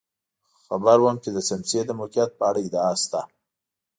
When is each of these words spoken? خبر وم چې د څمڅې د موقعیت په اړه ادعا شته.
خبر 0.65 0.97
وم 1.01 1.15
چې 1.23 1.29
د 1.35 1.37
څمڅې 1.47 1.79
د 1.85 1.91
موقعیت 1.99 2.31
په 2.39 2.43
اړه 2.49 2.59
ادعا 2.67 2.91
شته. 3.03 3.21